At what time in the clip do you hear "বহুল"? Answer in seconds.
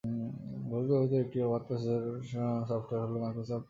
0.69-0.85